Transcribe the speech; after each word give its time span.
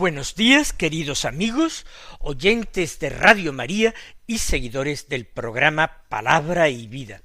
Buenos 0.00 0.34
días, 0.34 0.72
queridos 0.72 1.26
amigos, 1.26 1.84
oyentes 2.20 2.98
de 3.00 3.10
Radio 3.10 3.52
María 3.52 3.94
y 4.26 4.38
seguidores 4.38 5.10
del 5.10 5.26
programa 5.26 6.04
Palabra 6.08 6.70
y 6.70 6.86
Vida. 6.86 7.20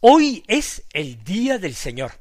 Hoy 0.00 0.44
es 0.46 0.84
el 0.92 1.24
Día 1.24 1.58
del 1.58 1.74
Señor. 1.74 2.12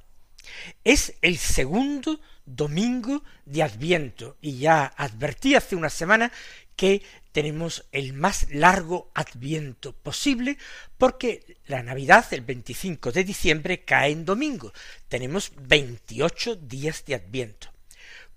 Es 0.84 1.14
el 1.22 1.38
segundo 1.38 2.20
domingo 2.48 3.24
de 3.46 3.62
Adviento 3.62 4.38
y 4.42 4.58
ya 4.58 4.92
advertí 4.98 5.54
hace 5.54 5.76
una 5.76 5.92
semana 5.92 6.32
que 6.76 7.04
tenemos 7.32 7.86
el 7.92 8.14
más 8.14 8.48
largo 8.50 9.12
Adviento 9.14 9.94
posible 9.94 10.58
porque 10.98 11.58
la 11.68 11.84
Navidad, 11.84 12.26
el 12.32 12.42
25 12.42 13.12
de 13.12 13.24
diciembre, 13.24 13.86
cae 13.86 14.14
en 14.14 14.26
domingo. 14.26 14.74
Tenemos 15.10 15.52
28 15.62 16.56
días 16.56 17.06
de 17.06 17.14
Adviento. 17.14 17.72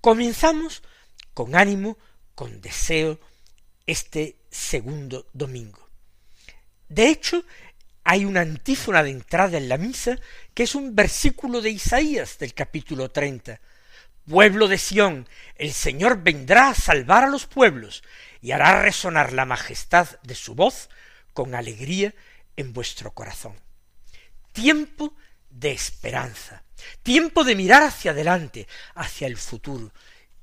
Comenzamos 0.02 0.82
con 1.36 1.54
ánimo, 1.54 1.98
con 2.34 2.62
deseo, 2.62 3.20
este 3.84 4.36
segundo 4.50 5.26
domingo. 5.34 5.86
De 6.88 7.10
hecho, 7.10 7.44
hay 8.04 8.24
una 8.24 8.40
antífona 8.40 9.02
de 9.02 9.10
entrada 9.10 9.58
en 9.58 9.68
la 9.68 9.76
misa 9.76 10.18
que 10.54 10.62
es 10.62 10.74
un 10.74 10.96
versículo 10.96 11.60
de 11.60 11.68
Isaías 11.68 12.38
del 12.38 12.54
capítulo 12.54 13.10
treinta. 13.10 13.60
Pueblo 14.26 14.66
de 14.66 14.78
Sión, 14.78 15.28
el 15.56 15.74
Señor 15.74 16.22
vendrá 16.22 16.70
a 16.70 16.74
salvar 16.74 17.24
a 17.24 17.28
los 17.28 17.44
pueblos 17.44 18.02
y 18.40 18.52
hará 18.52 18.80
resonar 18.80 19.34
la 19.34 19.44
majestad 19.44 20.18
de 20.22 20.34
su 20.34 20.54
voz 20.54 20.88
con 21.34 21.54
alegría 21.54 22.14
en 22.56 22.72
vuestro 22.72 23.10
corazón. 23.10 23.60
Tiempo 24.52 25.14
de 25.50 25.72
esperanza, 25.72 26.62
tiempo 27.02 27.44
de 27.44 27.56
mirar 27.56 27.82
hacia 27.82 28.12
adelante, 28.12 28.66
hacia 28.94 29.26
el 29.26 29.36
futuro, 29.36 29.92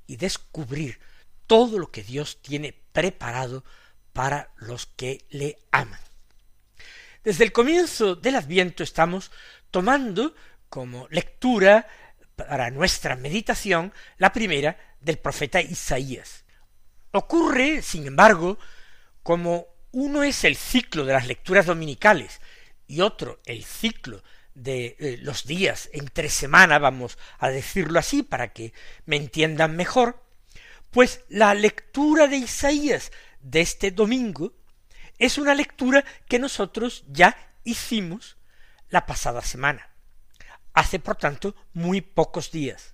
y 0.07 0.17
descubrir 0.17 0.99
todo 1.47 1.77
lo 1.77 1.91
que 1.91 2.03
Dios 2.03 2.41
tiene 2.41 2.73
preparado 2.91 3.63
para 4.13 4.51
los 4.57 4.85
que 4.85 5.25
le 5.29 5.57
aman. 5.71 5.99
Desde 7.23 7.43
el 7.43 7.51
comienzo 7.51 8.15
del 8.15 8.35
Adviento 8.35 8.83
estamos 8.83 9.31
tomando 9.71 10.35
como 10.69 11.07
lectura 11.09 11.87
para 12.35 12.69
nuestra 12.69 13.15
meditación 13.15 13.93
la 14.17 14.33
primera 14.33 14.77
del 14.99 15.17
profeta 15.17 15.61
Isaías. 15.61 16.43
Ocurre, 17.11 17.81
sin 17.81 18.07
embargo, 18.07 18.57
como 19.21 19.67
uno 19.91 20.23
es 20.23 20.43
el 20.43 20.55
ciclo 20.55 21.05
de 21.05 21.13
las 21.13 21.27
lecturas 21.27 21.67
dominicales 21.67 22.41
y 22.87 23.01
otro 23.01 23.39
el 23.45 23.63
ciclo 23.63 24.23
de 24.55 24.95
eh, 24.99 25.17
los 25.21 25.45
días 25.45 25.89
entre 25.93 26.29
semana, 26.29 26.79
vamos 26.79 27.17
a 27.39 27.49
decirlo 27.49 27.99
así, 27.99 28.23
para 28.23 28.53
que 28.53 28.73
me 29.05 29.15
entiendan 29.15 29.75
mejor, 29.75 30.23
pues 30.91 31.21
la 31.29 31.53
lectura 31.53 32.27
de 32.27 32.37
Isaías 32.37 33.11
de 33.41 33.61
este 33.61 33.91
domingo 33.91 34.53
es 35.17 35.37
una 35.37 35.55
lectura 35.55 36.03
que 36.27 36.39
nosotros 36.39 37.03
ya 37.07 37.35
hicimos 37.63 38.37
la 38.89 39.05
pasada 39.05 39.41
semana, 39.41 39.89
hace 40.73 40.99
por 40.99 41.15
tanto 41.15 41.55
muy 41.73 42.01
pocos 42.01 42.51
días, 42.51 42.93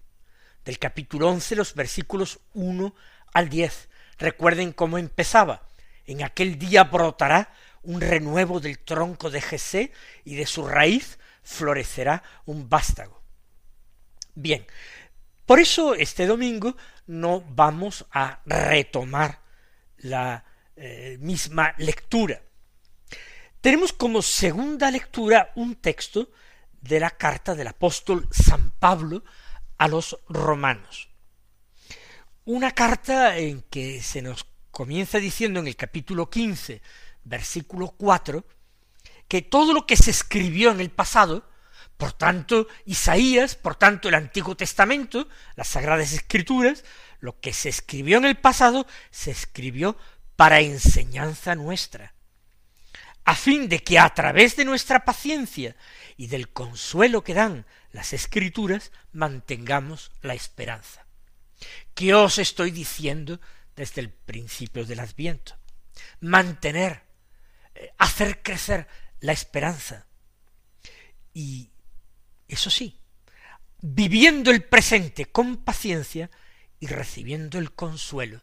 del 0.65 0.79
capítulo 0.79 1.29
once 1.29 1.55
los 1.55 1.73
versículos 1.75 2.39
uno 2.53 2.95
al 3.33 3.49
diez. 3.49 3.89
Recuerden 4.17 4.73
cómo 4.73 4.97
empezaba. 4.97 5.67
En 6.05 6.23
aquel 6.23 6.59
día 6.59 6.83
brotará 6.83 7.53
un 7.83 8.01
renuevo 8.01 8.59
del 8.59 8.79
tronco 8.79 9.29
de 9.29 9.41
Jesé 9.41 9.91
y 10.25 10.35
de 10.35 10.45
su 10.45 10.67
raíz 10.67 11.17
florecerá 11.44 12.23
un 12.45 12.69
vástago. 12.69 13.22
Bien, 14.35 14.66
por 15.45 15.59
eso 15.59 15.95
este 15.95 16.27
domingo 16.27 16.77
no 17.07 17.41
vamos 17.41 18.05
a 18.11 18.39
retomar 18.45 19.41
la 19.97 20.45
eh, 20.75 21.17
misma 21.19 21.73
lectura. 21.77 22.41
Tenemos 23.61 23.91
como 23.91 24.22
segunda 24.22 24.89
lectura 24.91 25.51
un 25.55 25.75
texto 25.75 26.31
de 26.79 27.00
la 27.00 27.11
carta 27.11 27.56
del 27.56 27.67
apóstol 27.67 28.27
San 28.31 28.71
Pablo 28.71 29.23
a 29.77 29.88
los 29.88 30.17
romanos. 30.29 31.09
Una 32.45 32.71
carta 32.71 33.38
en 33.38 33.63
que 33.63 34.01
se 34.01 34.21
nos 34.21 34.45
comienza 34.71 35.19
diciendo 35.19 35.59
en 35.59 35.67
el 35.67 35.75
capítulo 35.75 36.29
quince, 36.29 36.81
versículo 37.23 37.95
cuatro, 37.97 38.45
que 39.29 39.41
todo 39.41 39.73
lo 39.73 39.85
que 39.85 39.95
se 39.95 40.12
escribió 40.12 40.72
en 40.72 40.81
el 40.81 40.90
pasado, 40.90 41.47
por 41.95 42.13
tanto 42.13 42.67
Isaías, 42.85 43.56
por 43.56 43.75
tanto 43.75 44.09
el 44.09 44.16
Antiguo 44.16 44.57
Testamento, 44.57 45.29
las 45.56 45.69
Sagradas 45.69 46.12
Escrituras, 46.12 46.84
lo 47.19 47.39
que 47.39 47.53
se 47.53 47.69
escribió 47.69 48.18
en 48.18 48.25
el 48.25 48.38
pasado, 48.38 48.88
se 49.12 49.31
escribió 49.31 49.97
para 50.35 50.62
enseñanza 50.62 51.53
nuestra, 51.56 52.13
a 53.23 53.35
fin 53.35 53.69
de 53.69 53.84
que 53.84 54.00
a 54.00 54.09
través 54.13 54.56
de 54.56 54.66
nuestra 54.66 55.06
paciencia 55.06 55.75
y 56.18 56.28
del 56.28 56.50
consuelo 56.50 57.23
que 57.23 57.35
dan 57.35 57.66
las 57.91 58.13
Escrituras, 58.13 58.91
mantengamos 59.12 60.12
la 60.22 60.34
esperanza. 60.34 61.06
¿Qué 61.94 62.16
os 62.16 62.39
estoy 62.39 62.72
diciendo 62.72 63.39
desde 63.75 64.01
el 64.01 64.09
principio 64.09 64.85
del 64.85 65.01
Adviento? 65.01 65.56
Mantener, 66.22 67.03
eh, 67.75 67.91
hacer 67.97 68.41
crecer 68.41 68.88
la 69.19 69.34
esperanza. 69.34 70.07
Y 71.34 71.69
eso 72.47 72.69
sí, 72.69 73.00
viviendo 73.81 74.52
el 74.52 74.63
presente 74.63 75.25
con 75.25 75.57
paciencia 75.57 76.30
y 76.80 76.88
recibiendo 76.88 77.59
el 77.59 77.74
consuelo 77.74 78.41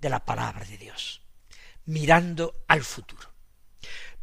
de 0.00 0.10
la 0.10 0.24
palabra 0.24 0.64
de 0.64 0.78
Dios, 0.78 1.22
mirando 1.86 2.64
al 2.68 2.84
futuro. 2.84 3.32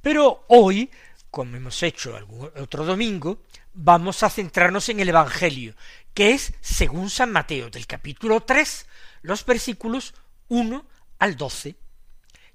Pero 0.02 0.46
hoy, 0.50 0.90
como 1.30 1.58
hemos 1.58 1.82
hecho 1.84 2.16
algún 2.16 2.52
otro 2.58 2.86
domingo, 2.86 3.44
vamos 3.74 4.24
a 4.24 4.30
centrarnos 4.30 4.88
en 4.90 5.00
el 5.00 5.10
Evangelio, 5.10 5.76
que 6.14 6.34
es, 6.34 6.54
según 6.62 7.10
San 7.10 7.32
Mateo, 7.32 7.70
del 7.70 7.88
capítulo 7.88 8.42
tres, 8.44 8.88
los 9.22 9.46
versículos 9.46 10.14
uno 10.48 10.88
al 11.20 11.36
doce, 11.36 11.76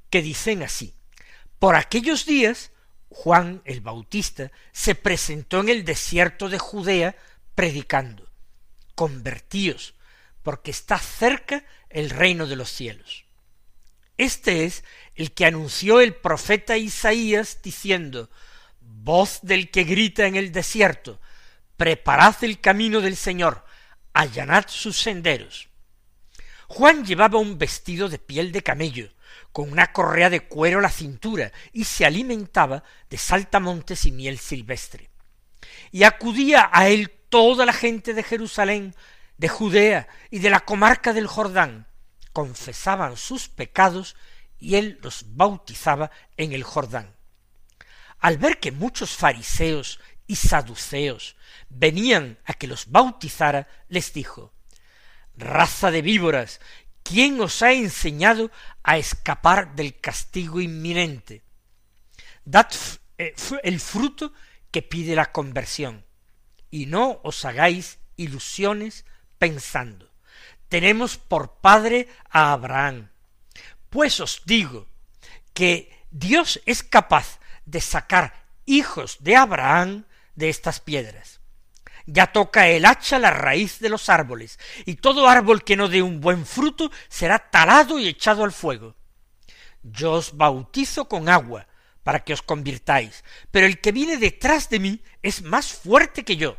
que 0.08 0.22
dicen 0.22 0.62
así, 0.62 0.94
por 1.58 1.76
aquellos 1.76 2.24
días 2.24 2.70
Juan 3.10 3.60
el 3.64 3.80
Bautista 3.80 4.50
se 4.72 4.94
presentó 4.94 5.60
en 5.60 5.68
el 5.68 5.84
desierto 5.84 6.48
de 6.48 6.58
Judea 6.58 7.16
predicando, 7.54 8.30
convertíos, 8.94 9.94
porque 10.42 10.70
está 10.70 10.98
cerca 10.98 11.64
el 11.90 12.08
reino 12.08 12.46
de 12.46 12.56
los 12.56 12.70
cielos. 12.70 13.24
Este 14.16 14.64
es 14.64 14.84
el 15.16 15.32
que 15.32 15.44
anunció 15.44 16.00
el 16.00 16.14
profeta 16.14 16.76
Isaías 16.76 17.58
diciendo, 17.62 18.30
voz 18.80 19.40
del 19.42 19.70
que 19.70 19.84
grita 19.84 20.26
en 20.26 20.36
el 20.36 20.52
desierto, 20.52 21.20
preparad 21.76 22.36
el 22.42 22.60
camino 22.60 23.00
del 23.00 23.16
Señor, 23.16 23.64
allanad 24.12 24.66
sus 24.68 25.00
senderos. 25.00 25.68
Juan 26.68 27.04
llevaba 27.04 27.38
un 27.38 27.58
vestido 27.58 28.08
de 28.08 28.18
piel 28.18 28.52
de 28.52 28.62
camello, 28.62 29.10
con 29.52 29.70
una 29.70 29.92
correa 29.92 30.30
de 30.30 30.40
cuero 30.40 30.78
a 30.78 30.82
la 30.82 30.90
cintura, 30.90 31.52
y 31.72 31.84
se 31.84 32.06
alimentaba 32.06 32.84
de 33.08 33.18
saltamontes 33.18 34.06
y 34.06 34.12
miel 34.12 34.38
silvestre. 34.38 35.10
Y 35.90 36.04
acudía 36.04 36.70
a 36.72 36.88
él 36.88 37.10
toda 37.28 37.66
la 37.66 37.72
gente 37.72 38.14
de 38.14 38.22
Jerusalén, 38.22 38.94
de 39.36 39.48
Judea 39.48 40.08
y 40.30 40.40
de 40.40 40.50
la 40.50 40.60
comarca 40.60 41.12
del 41.12 41.26
Jordán, 41.26 41.86
confesaban 42.32 43.16
sus 43.16 43.48
pecados 43.48 44.16
y 44.58 44.76
él 44.76 44.98
los 45.02 45.34
bautizaba 45.34 46.10
en 46.36 46.52
el 46.52 46.62
Jordán. 46.62 47.14
Al 48.18 48.36
ver 48.36 48.60
que 48.60 48.70
muchos 48.70 49.16
fariseos 49.16 49.98
y 50.26 50.36
saduceos 50.36 51.36
venían 51.70 52.38
a 52.44 52.52
que 52.52 52.66
los 52.66 52.90
bautizara, 52.90 53.66
les 53.88 54.12
dijo, 54.12 54.52
raza 55.36 55.90
de 55.90 56.02
víboras, 56.02 56.60
¿quién 57.10 57.40
os 57.40 57.60
ha 57.62 57.72
enseñado 57.72 58.52
a 58.84 58.96
escapar 58.96 59.74
del 59.74 59.98
castigo 59.98 60.60
inminente? 60.60 61.42
Dad 62.44 62.70
eh, 63.18 63.34
el 63.64 63.80
fruto 63.80 64.32
que 64.70 64.82
pide 64.82 65.16
la 65.16 65.32
conversión, 65.32 66.04
y 66.70 66.86
no 66.86 67.20
os 67.24 67.44
hagáis 67.44 67.98
ilusiones 68.16 69.04
pensando, 69.38 70.08
tenemos 70.68 71.18
por 71.18 71.56
padre 71.60 72.06
a 72.30 72.52
Abraham. 72.52 73.10
Pues 73.88 74.20
os 74.20 74.42
digo 74.46 74.86
que 75.52 75.90
Dios 76.12 76.60
es 76.64 76.84
capaz 76.84 77.40
de 77.66 77.80
sacar 77.80 78.44
hijos 78.66 79.16
de 79.18 79.34
Abraham 79.34 80.04
de 80.36 80.48
estas 80.48 80.78
piedras. 80.78 81.39
Ya 82.06 82.28
toca 82.28 82.68
el 82.68 82.84
hacha 82.86 83.18
la 83.18 83.30
raíz 83.30 83.78
de 83.80 83.88
los 83.88 84.08
árboles, 84.08 84.58
y 84.86 84.96
todo 84.96 85.28
árbol 85.28 85.64
que 85.64 85.76
no 85.76 85.88
dé 85.88 86.02
un 86.02 86.20
buen 86.20 86.46
fruto 86.46 86.90
será 87.08 87.38
talado 87.38 87.98
y 87.98 88.08
echado 88.08 88.44
al 88.44 88.52
fuego. 88.52 88.96
Yo 89.82 90.12
os 90.12 90.36
bautizo 90.36 91.08
con 91.08 91.28
agua 91.28 91.66
para 92.02 92.20
que 92.20 92.32
os 92.32 92.42
convirtáis, 92.42 93.24
pero 93.50 93.66
el 93.66 93.80
que 93.80 93.92
viene 93.92 94.16
detrás 94.16 94.68
de 94.70 94.80
mí 94.80 95.02
es 95.22 95.42
más 95.42 95.72
fuerte 95.72 96.24
que 96.24 96.36
yo, 96.36 96.58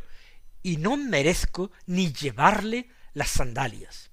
y 0.62 0.76
no 0.76 0.96
merezco 0.96 1.70
ni 1.86 2.12
llevarle 2.12 2.88
las 3.12 3.30
sandalias. 3.30 4.10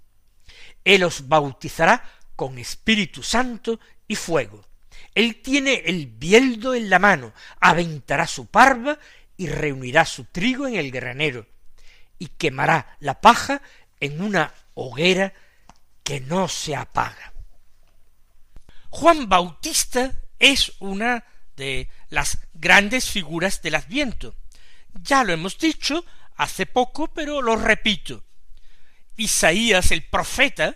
Él 0.83 1.03
os 1.03 1.27
bautizará 1.27 2.03
con 2.35 2.57
Espíritu 2.57 3.21
Santo 3.21 3.79
y 4.07 4.15
fuego. 4.15 4.65
Él 5.15 5.41
tiene 5.41 5.83
el 5.85 6.07
bieldo 6.07 6.73
en 6.73 6.89
la 6.89 6.99
mano, 6.99 7.33
aventará 7.59 8.27
su 8.27 8.47
parva 8.47 8.99
y 9.39 9.47
reunirá 9.47 10.03
su 10.03 10.25
trigo 10.25 10.67
en 10.67 10.75
el 10.75 10.91
granero, 10.91 11.47
y 12.17 12.27
quemará 12.27 12.97
la 12.99 13.21
paja 13.21 13.61
en 14.01 14.21
una 14.21 14.53
hoguera 14.73 15.33
que 16.03 16.19
no 16.19 16.49
se 16.49 16.75
apaga. 16.75 17.31
Juan 18.89 19.29
Bautista 19.29 20.11
es 20.39 20.73
una 20.79 21.23
de 21.55 21.89
las 22.09 22.39
grandes 22.53 23.09
figuras 23.09 23.61
del 23.61 23.75
Adviento. 23.75 24.35
Ya 25.03 25.23
lo 25.23 25.31
hemos 25.31 25.57
dicho 25.57 26.03
hace 26.35 26.65
poco, 26.65 27.07
pero 27.13 27.41
lo 27.41 27.55
repito. 27.55 28.25
Isaías, 29.15 29.91
el 29.91 30.03
profeta, 30.03 30.75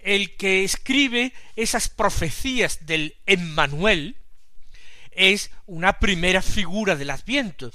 el 0.00 0.36
que 0.36 0.64
escribe 0.64 1.32
esas 1.54 1.88
profecías 1.88 2.86
del 2.86 3.18
Emmanuel, 3.26 4.16
es 5.14 5.50
una 5.66 5.98
primera 5.98 6.42
figura 6.42 6.96
del 6.96 7.10
Adviento. 7.10 7.70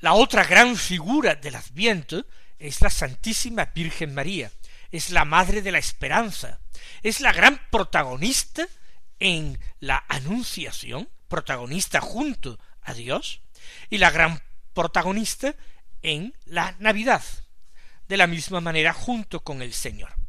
La 0.00 0.14
otra 0.14 0.44
gran 0.44 0.76
figura 0.76 1.34
del 1.34 1.56
Adviento 1.56 2.26
es 2.58 2.80
la 2.80 2.90
Santísima 2.90 3.66
Virgen 3.74 4.14
María, 4.14 4.50
es 4.90 5.10
la 5.10 5.24
Madre 5.24 5.62
de 5.62 5.72
la 5.72 5.78
Esperanza, 5.78 6.60
es 7.02 7.20
la 7.20 7.32
gran 7.32 7.60
protagonista 7.70 8.66
en 9.18 9.58
la 9.80 10.04
Anunciación, 10.08 11.08
protagonista 11.28 12.00
junto 12.00 12.58
a 12.82 12.94
Dios, 12.94 13.40
y 13.90 13.98
la 13.98 14.10
gran 14.10 14.42
protagonista 14.74 15.54
en 16.02 16.34
la 16.44 16.76
Navidad, 16.78 17.22
de 18.08 18.16
la 18.16 18.26
misma 18.26 18.60
manera 18.60 18.92
junto 18.92 19.40
con 19.40 19.62
el 19.62 19.72
Señor. 19.72 20.25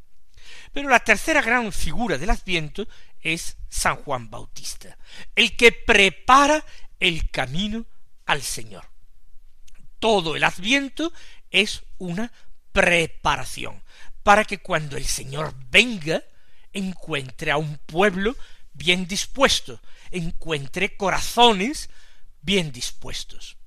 Pero 0.77 0.89
la 0.89 0.99
tercera 0.99 1.41
gran 1.41 1.71
figura 1.71 2.19
del 2.19 2.29
Adviento 2.29 2.87
es 3.19 3.57
San 3.67 3.95
Juan 3.95 4.29
Bautista, 4.29 4.95
el 5.35 5.57
que 5.57 5.71
prepara 5.71 6.63
el 6.99 7.31
camino 7.31 7.87
al 8.27 8.43
Señor. 8.43 8.85
Todo 9.97 10.35
el 10.35 10.43
Adviento 10.43 11.11
es 11.49 11.81
una 11.97 12.31
preparación 12.73 13.81
para 14.21 14.45
que 14.45 14.59
cuando 14.59 14.97
el 14.97 15.05
Señor 15.05 15.55
venga 15.71 16.23
encuentre 16.71 17.49
a 17.49 17.57
un 17.57 17.79
pueblo 17.79 18.35
bien 18.73 19.07
dispuesto, 19.07 19.81
encuentre 20.11 20.95
corazones 20.95 21.89
bien 22.43 22.71
dispuestos. 22.71 23.57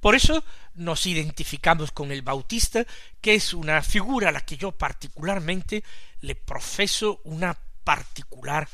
Por 0.00 0.16
eso 0.16 0.42
nos 0.74 1.06
identificamos 1.06 1.92
con 1.92 2.10
el 2.12 2.22
Bautista, 2.22 2.84
que 3.20 3.34
es 3.34 3.54
una 3.54 3.82
figura 3.82 4.28
a 4.28 4.32
la 4.32 4.40
que 4.40 4.56
yo 4.56 4.72
particularmente 4.72 5.84
le 6.20 6.34
profeso 6.34 7.20
una 7.24 7.56
particular 7.84 8.68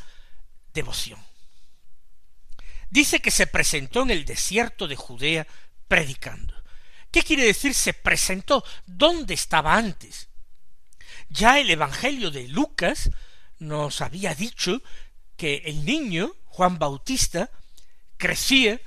devoción. 0.73 1.19
Dice 2.91 3.21
que 3.21 3.31
se 3.31 3.47
presentó 3.47 4.03
en 4.03 4.11
el 4.11 4.25
desierto 4.25 4.89
de 4.89 4.97
Judea 4.97 5.47
predicando. 5.87 6.55
¿Qué 7.11 7.23
quiere 7.23 7.45
decir 7.45 7.75
se 7.75 7.93
presentó? 7.93 8.65
¿Dónde 8.87 9.35
estaba 9.35 9.75
antes? 9.75 10.29
Ya 11.29 11.59
el 11.59 11.71
Evangelio 11.71 12.31
de 12.31 12.49
Lucas 12.49 13.11
nos 13.59 14.01
había 14.01 14.35
dicho 14.35 14.83
que 15.37 15.63
el 15.67 15.85
niño, 15.85 16.35
Juan 16.47 16.79
Bautista, 16.79 17.51
crecía 18.17 18.81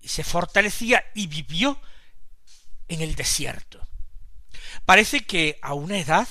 y 0.00 0.08
se 0.08 0.24
fortalecía 0.24 1.04
y 1.14 1.26
vivió 1.26 1.80
en 2.90 3.00
el 3.00 3.14
desierto. 3.14 3.80
Parece 4.84 5.24
que 5.24 5.58
a 5.62 5.72
una 5.72 5.98
edad 5.98 6.28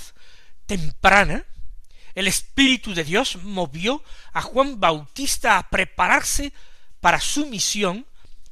temprana 0.68 1.46
el 2.14 2.28
Espíritu 2.28 2.94
de 2.94 3.04
Dios 3.04 3.38
movió 3.44 4.04
a 4.34 4.42
Juan 4.42 4.80
Bautista 4.80 5.58
a 5.58 5.70
prepararse 5.70 6.54
para 7.00 7.20
su 7.20 7.46
misión 7.48 8.06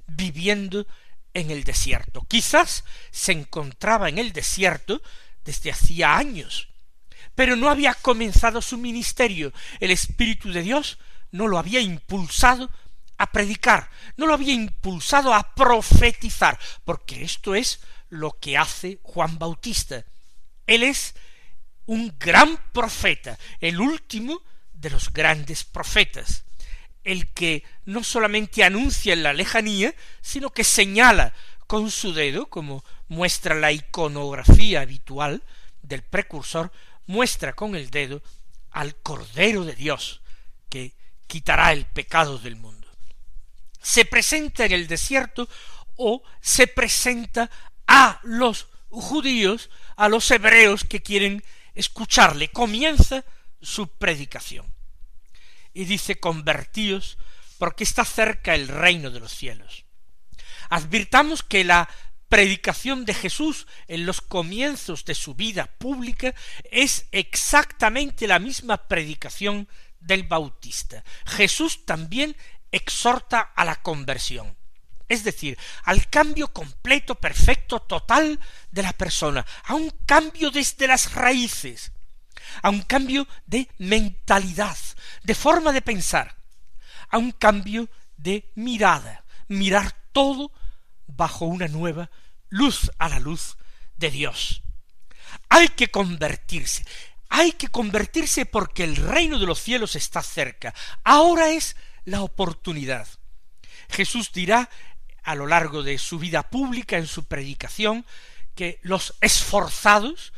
viviendo 0.07 0.87
en 1.33 1.51
el 1.51 1.63
desierto. 1.63 2.25
Quizás 2.27 2.85
se 3.11 3.33
encontraba 3.33 4.09
en 4.09 4.17
el 4.17 4.31
desierto 4.31 5.01
desde 5.43 5.71
hacía 5.71 6.17
años, 6.17 6.69
pero 7.35 7.55
no 7.55 7.69
había 7.69 7.93
comenzado 7.93 8.61
su 8.61 8.77
ministerio. 8.77 9.51
El 9.81 9.91
Espíritu 9.91 10.51
de 10.51 10.61
Dios 10.61 10.97
no 11.31 11.47
lo 11.47 11.59
había 11.59 11.81
impulsado 11.81 12.69
a 13.17 13.31
predicar, 13.31 13.89
no 14.15 14.27
lo 14.27 14.33
había 14.33 14.53
impulsado 14.53 15.33
a 15.33 15.55
profetizar, 15.55 16.57
porque 16.85 17.23
esto 17.23 17.53
es 17.53 17.81
lo 18.09 18.37
que 18.39 18.57
hace 18.57 18.99
Juan 19.03 19.37
Bautista. 19.37 20.03
Él 20.65 20.83
es 20.83 21.15
un 21.85 22.15
gran 22.19 22.57
profeta, 22.71 23.37
el 23.59 23.79
último 23.79 24.41
de 24.73 24.89
los 24.89 25.11
grandes 25.11 25.63
profetas, 25.63 26.43
el 27.03 27.33
que 27.33 27.63
no 27.85 28.03
solamente 28.03 28.63
anuncia 28.63 29.13
en 29.13 29.23
la 29.23 29.33
lejanía, 29.33 29.95
sino 30.21 30.49
que 30.51 30.63
señala 30.63 31.33
con 31.65 31.89
su 31.91 32.13
dedo, 32.13 32.47
como 32.47 32.83
muestra 33.07 33.55
la 33.55 33.71
iconografía 33.71 34.81
habitual 34.81 35.43
del 35.81 36.03
precursor, 36.03 36.71
muestra 37.05 37.53
con 37.53 37.75
el 37.75 37.89
dedo 37.89 38.21
al 38.71 38.95
Cordero 38.95 39.63
de 39.63 39.75
Dios, 39.75 40.21
que 40.69 40.93
quitará 41.27 41.71
el 41.71 41.85
pecado 41.85 42.37
del 42.37 42.57
mundo. 42.57 42.87
Se 43.81 44.05
presenta 44.05 44.65
en 44.65 44.73
el 44.73 44.87
desierto 44.87 45.47
o 45.95 46.21
se 46.41 46.67
presenta 46.67 47.49
a 47.97 48.19
los 48.21 48.67
judíos, 48.89 49.71
a 49.95 50.07
los 50.07 50.29
hebreos 50.29 50.83
que 50.83 51.01
quieren 51.01 51.43
escucharle. 51.73 52.49
Comienza 52.49 53.25
su 53.59 53.87
predicación. 53.87 54.71
Y 55.73 55.85
dice, 55.85 56.19
convertíos, 56.19 57.17
porque 57.57 57.83
está 57.83 58.05
cerca 58.05 58.53
el 58.53 58.67
reino 58.67 59.09
de 59.09 59.19
los 59.19 59.31
cielos. 59.31 59.85
Advirtamos 60.69 61.41
que 61.41 61.63
la 61.63 61.89
predicación 62.29 63.03
de 63.05 63.15
Jesús 63.15 63.65
en 63.87 64.05
los 64.05 64.21
comienzos 64.21 65.03
de 65.05 65.15
su 65.15 65.33
vida 65.33 65.65
pública 65.65 66.35
es 66.69 67.07
exactamente 67.11 68.27
la 68.27 68.37
misma 68.37 68.77
predicación 68.87 69.67
del 69.99 70.23
Bautista. 70.23 71.03
Jesús 71.25 71.85
también 71.85 72.35
exhorta 72.71 73.39
a 73.39 73.65
la 73.65 73.81
conversión 73.81 74.56
es 75.09 75.23
decir, 75.23 75.57
al 75.83 76.09
cambio 76.09 76.51
completo, 76.51 77.15
perfecto, 77.15 77.79
total 77.79 78.39
de 78.71 78.83
la 78.83 78.93
persona, 78.93 79.45
a 79.63 79.75
un 79.75 79.89
cambio 80.05 80.51
desde 80.51 80.87
las 80.87 81.13
raíces, 81.13 81.91
a 82.61 82.69
un 82.69 82.81
cambio 82.81 83.27
de 83.45 83.69
mentalidad, 83.77 84.77
de 85.23 85.35
forma 85.35 85.71
de 85.71 85.81
pensar, 85.81 86.35
a 87.09 87.17
un 87.17 87.31
cambio 87.31 87.89
de 88.17 88.51
mirada, 88.55 89.23
mirar 89.47 89.95
todo 90.11 90.51
bajo 91.05 91.45
una 91.45 91.67
nueva 91.67 92.09
luz 92.49 92.91
a 92.97 93.09
la 93.09 93.19
luz 93.19 93.57
de 93.95 94.11
Dios. 94.11 94.61
Hay 95.49 95.69
que 95.69 95.89
convertirse, 95.89 96.85
hay 97.29 97.53
que 97.53 97.69
convertirse 97.69 98.45
porque 98.45 98.83
el 98.83 98.95
reino 98.95 99.39
de 99.39 99.45
los 99.45 99.61
cielos 99.61 99.95
está 99.95 100.21
cerca. 100.21 100.73
Ahora 101.03 101.49
es 101.49 101.75
la 102.05 102.21
oportunidad. 102.21 103.07
Jesús 103.89 104.31
dirá 104.31 104.69
a 105.27 105.35
lo 105.35 105.45
largo 105.45 105.83
de 105.83 105.97
su 105.97 106.19
vida 106.19 106.49
pública, 106.49 106.97
en 106.97 107.05
su 107.05 107.25
predicación, 107.25 108.05
que 108.55 108.79
los 108.81 109.15
esforzados, 109.19 110.31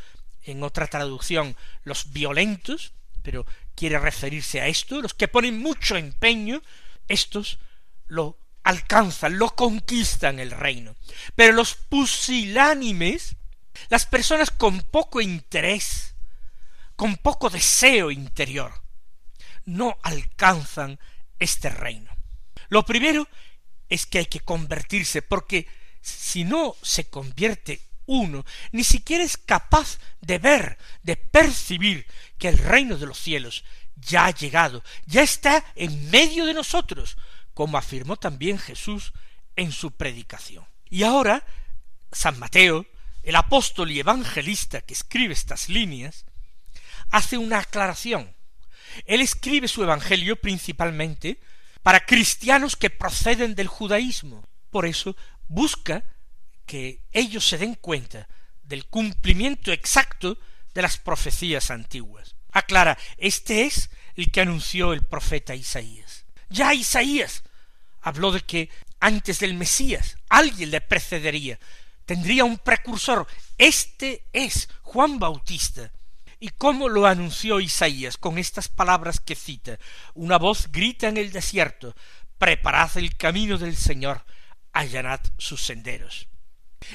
en 0.43 0.63
otra 0.63 0.87
traducción 0.87 1.55
los 1.83 2.11
violentos, 2.11 2.93
pero 3.21 3.45
quiere 3.75 3.99
referirse 3.99 4.61
a 4.61 4.67
esto, 4.67 4.99
los 4.99 5.13
que 5.13 5.27
ponen 5.27 5.59
mucho 5.59 5.95
empeño, 5.95 6.63
estos 7.07 7.59
lo 8.07 8.39
alcanzan, 8.63 9.37
lo 9.37 9.51
conquistan 9.51 10.39
el 10.39 10.49
reino. 10.49 10.95
Pero 11.35 11.53
los 11.53 11.75
pusilánimes, 11.75 13.35
las 13.89 14.07
personas 14.07 14.49
con 14.49 14.81
poco 14.81 15.21
interés, 15.21 16.15
con 16.95 17.15
poco 17.17 17.51
deseo 17.51 18.09
interior, 18.09 18.73
no 19.65 19.99
alcanzan 20.01 20.99
este 21.37 21.69
reino. 21.69 22.11
Lo 22.69 22.83
primero 22.85 23.27
es 23.89 24.05
que 24.05 24.19
hay 24.19 24.25
que 24.25 24.39
convertirse, 24.39 25.21
porque 25.21 25.67
si 26.01 26.43
no 26.43 26.75
se 26.81 27.09
convierte 27.09 27.81
uno, 28.05 28.45
ni 28.71 28.83
siquiera 28.83 29.23
es 29.23 29.37
capaz 29.37 29.99
de 30.21 30.39
ver, 30.39 30.77
de 31.03 31.15
percibir 31.15 32.07
que 32.37 32.47
el 32.47 32.57
reino 32.57 32.97
de 32.97 33.05
los 33.05 33.19
cielos 33.19 33.63
ya 33.95 34.25
ha 34.25 34.31
llegado, 34.31 34.83
ya 35.05 35.21
está 35.21 35.63
en 35.75 36.09
medio 36.09 36.45
de 36.45 36.53
nosotros, 36.53 37.17
como 37.53 37.77
afirmó 37.77 38.15
también 38.15 38.57
Jesús 38.57 39.13
en 39.55 39.71
su 39.71 39.91
predicación. 39.91 40.65
Y 40.89 41.03
ahora, 41.03 41.45
San 42.11 42.39
Mateo, 42.39 42.85
el 43.23 43.35
apóstol 43.35 43.91
y 43.91 43.99
evangelista 43.99 44.81
que 44.81 44.93
escribe 44.93 45.33
estas 45.33 45.69
líneas, 45.69 46.25
hace 47.11 47.37
una 47.37 47.59
aclaración. 47.59 48.33
Él 49.05 49.21
escribe 49.21 49.67
su 49.67 49.83
evangelio 49.83 50.35
principalmente 50.37 51.39
para 51.83 52.05
cristianos 52.05 52.75
que 52.75 52.89
proceden 52.89 53.55
del 53.55 53.67
judaísmo. 53.67 54.47
Por 54.69 54.85
eso 54.85 55.15
busca 55.47 56.03
que 56.65 57.01
ellos 57.11 57.47
se 57.47 57.57
den 57.57 57.75
cuenta 57.75 58.27
del 58.63 58.85
cumplimiento 58.85 59.71
exacto 59.71 60.37
de 60.73 60.81
las 60.81 60.97
profecías 60.97 61.71
antiguas. 61.71 62.35
Aclara, 62.51 62.97
este 63.17 63.65
es 63.65 63.89
el 64.15 64.31
que 64.31 64.41
anunció 64.41 64.93
el 64.93 65.03
profeta 65.03 65.55
Isaías. 65.55 66.25
Ya 66.49 66.73
Isaías 66.73 67.43
habló 68.01 68.31
de 68.31 68.41
que 68.41 68.69
antes 68.99 69.39
del 69.39 69.53
Mesías 69.53 70.17
alguien 70.29 70.71
le 70.71 70.81
precedería, 70.81 71.59
tendría 72.05 72.43
un 72.43 72.57
precursor. 72.57 73.27
Este 73.57 74.25
es 74.33 74.69
Juan 74.81 75.19
Bautista. 75.19 75.91
¿Y 76.39 76.49
cómo 76.49 76.87
lo 76.87 77.05
anunció 77.05 77.59
Isaías 77.59 78.17
con 78.17 78.37
estas 78.37 78.69
palabras 78.69 79.19
que 79.19 79.35
cita? 79.35 79.77
Una 80.13 80.37
voz 80.37 80.71
grita 80.71 81.09
en 81.09 81.17
el 81.17 81.31
desierto, 81.31 81.93
preparad 82.37 82.97
el 82.97 83.17
camino 83.17 83.57
del 83.57 83.75
Señor, 83.75 84.23
allanad 84.71 85.19
sus 85.37 85.61
senderos. 85.61 86.29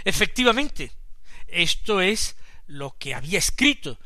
Efectivamente, 0.04 0.92
esto 1.46 2.00
es 2.00 2.36
lo 2.66 2.96
que 2.98 3.14
había 3.14 3.38
escrito 3.38 3.98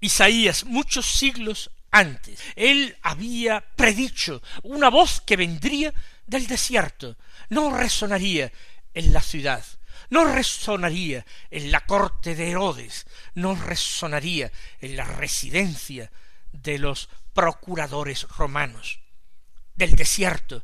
Isaías 0.00 0.64
muchos 0.64 1.06
siglos 1.06 1.70
antes. 1.92 2.40
Él 2.56 2.96
había 3.02 3.60
predicho 3.76 4.42
una 4.62 4.88
voz 4.88 5.20
que 5.20 5.36
vendría 5.36 5.94
del 6.26 6.46
desierto. 6.46 7.16
No 7.48 7.76
resonaría 7.76 8.50
en 8.94 9.12
la 9.12 9.20
ciudad, 9.20 9.64
no 10.10 10.24
resonaría 10.24 11.24
en 11.50 11.72
la 11.72 11.86
corte 11.86 12.34
de 12.34 12.50
Herodes, 12.50 13.06
no 13.34 13.54
resonaría 13.54 14.52
en 14.80 14.96
la 14.96 15.04
residencia 15.04 16.10
de 16.52 16.78
los 16.78 17.08
procuradores 17.32 18.28
romanos. 18.28 19.00
Del 19.74 19.94
desierto. 19.94 20.62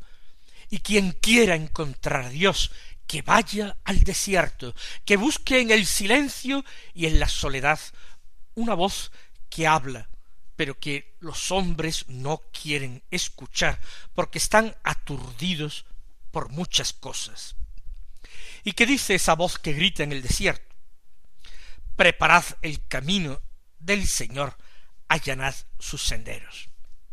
Y 0.68 0.80
quien 0.80 1.12
quiera 1.12 1.54
encontrar 1.54 2.26
a 2.26 2.28
Dios 2.28 2.72
que 3.06 3.22
vaya 3.22 3.76
al 3.84 4.00
desierto, 4.00 4.74
que 5.04 5.16
busque 5.16 5.60
en 5.60 5.70
el 5.70 5.86
silencio 5.86 6.64
y 6.92 7.06
en 7.06 7.20
la 7.20 7.28
soledad 7.28 7.78
una 8.54 8.74
voz 8.74 9.12
que 9.48 9.66
habla, 9.66 10.08
pero 10.56 10.78
que 10.78 11.16
los 11.20 11.52
hombres 11.52 12.04
no 12.08 12.42
quieren 12.52 13.02
escuchar 13.10 13.80
porque 14.14 14.38
están 14.38 14.76
aturdidos 14.82 15.86
por 16.30 16.48
muchas 16.48 16.92
cosas. 16.92 17.55
¿Y 18.66 18.72
qué 18.72 18.84
dice 18.84 19.14
esa 19.14 19.36
voz 19.36 19.60
que 19.60 19.74
grita 19.74 20.02
en 20.02 20.10
el 20.10 20.22
desierto? 20.22 20.74
Preparad 21.94 22.44
el 22.62 22.84
camino 22.88 23.40
del 23.78 24.08
Señor, 24.08 24.56
allanad 25.06 25.54
sus 25.78 26.02
senderos. 26.02 26.68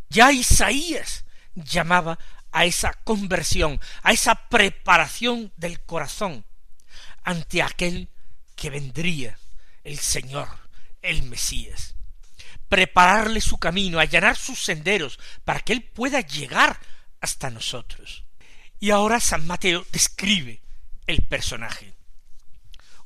Ya 0.09 0.31
Isaías 0.31 1.25
llamaba 1.53 2.17
a 2.51 2.65
esa 2.65 2.93
conversión, 3.03 3.79
a 4.01 4.13
esa 4.13 4.33
preparación 4.49 5.53
del 5.55 5.79
corazón 5.81 6.43
ante 7.23 7.61
aquel 7.61 8.09
que 8.55 8.71
vendría, 8.71 9.37
el 9.83 9.99
Señor, 9.99 10.47
el 11.03 11.21
Mesías. 11.21 11.93
Prepararle 12.67 13.41
su 13.41 13.59
camino, 13.59 13.99
allanar 13.99 14.37
sus 14.37 14.63
senderos, 14.63 15.19
para 15.45 15.59
que 15.59 15.73
él 15.73 15.83
pueda 15.83 16.19
llegar 16.21 16.79
hasta 17.21 17.51
nosotros. 17.51 18.23
Y 18.79 18.89
ahora 18.89 19.19
San 19.19 19.45
Mateo 19.45 19.85
describe 19.91 20.62
el 21.07 21.21
personaje. 21.23 21.93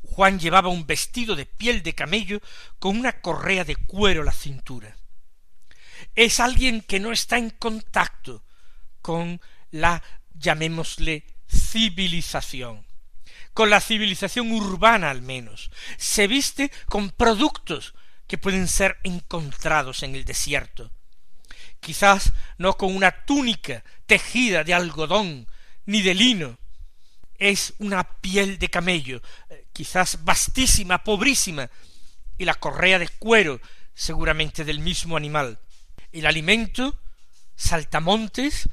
Juan 0.02 0.40
llevaba 0.40 0.70
un 0.70 0.88
vestido 0.88 1.36
de 1.36 1.46
piel 1.46 1.84
de 1.84 1.94
camello 1.94 2.42
con 2.80 2.98
una 2.98 3.22
correa 3.22 3.64
de 3.64 3.76
cuero 3.76 4.22
a 4.22 4.26
la 4.26 4.32
cintura. 4.32 4.96
Es 6.16 6.40
alguien 6.40 6.82
que 6.82 7.00
no 7.00 7.12
está 7.12 7.38
en 7.38 7.50
contacto 7.50 8.44
con 9.02 9.42
la, 9.72 10.02
llamémosle, 10.34 11.26
civilización, 11.48 12.86
con 13.54 13.70
la 13.70 13.82
civilización 13.82 14.52
urbana 14.52 15.10
al 15.10 15.22
menos. 15.22 15.72
Se 15.98 16.28
viste 16.28 16.72
con 16.88 17.10
productos 17.10 17.94
que 18.28 18.38
pueden 18.38 18.68
ser 18.68 18.98
encontrados 19.04 20.04
en 20.04 20.16
el 20.16 20.26
desierto. 20.26 20.92
Quizás 21.80 22.34
no 22.58 22.78
con 22.78 22.96
una 22.96 23.26
túnica 23.26 23.84
tejida 24.06 24.64
de 24.64 24.74
algodón 24.74 25.48
ni 25.86 26.02
de 26.02 26.14
lino. 26.14 26.60
Es 27.38 27.74
una 27.80 28.04
piel 28.04 28.58
de 28.58 28.70
camello, 28.70 29.22
eh, 29.50 29.68
quizás 29.74 30.24
vastísima, 30.24 31.04
pobrísima, 31.04 31.70
y 32.38 32.46
la 32.46 32.56
correa 32.56 33.00
de 33.00 33.10
cuero, 33.10 33.60
seguramente 33.94 34.64
del 34.64 34.80
mismo 34.80 35.18
animal. 35.18 35.60
El 36.12 36.26
alimento, 36.26 37.00
saltamontes, 37.56 38.70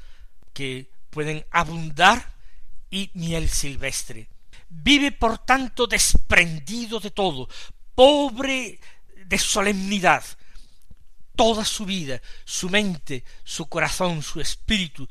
que 0.53 0.89
pueden 1.09 1.45
abundar 1.51 2.33
y 2.89 3.11
miel 3.13 3.49
silvestre. 3.49 4.29
Vive 4.69 5.11
por 5.11 5.39
tanto 5.39 5.87
desprendido 5.87 6.99
de 6.99 7.11
todo, 7.11 7.49
pobre 7.93 8.79
de 9.25 9.37
solemnidad. 9.37 10.23
Toda 11.35 11.65
su 11.65 11.85
vida, 11.85 12.21
su 12.45 12.69
mente, 12.69 13.23
su 13.43 13.67
corazón, 13.67 14.23
su 14.23 14.39
espíritu, 14.39 15.07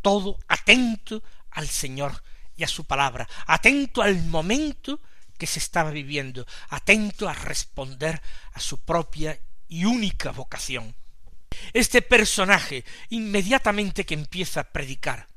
todo 0.00 0.38
atento 0.48 1.22
al 1.50 1.68
Señor 1.68 2.22
a 2.64 2.68
su 2.68 2.84
palabra, 2.84 3.28
atento 3.46 4.02
al 4.02 4.22
momento 4.24 5.00
que 5.38 5.46
se 5.46 5.58
estaba 5.58 5.90
viviendo, 5.90 6.46
atento 6.68 7.28
a 7.28 7.34
responder 7.34 8.20
a 8.52 8.60
su 8.60 8.78
propia 8.78 9.38
y 9.68 9.84
única 9.84 10.32
vocación. 10.32 10.94
Este 11.72 12.02
personaje, 12.02 12.84
inmediatamente 13.08 14.04
que 14.04 14.14
empieza 14.14 14.60
a 14.60 14.72
predicar, 14.72 15.28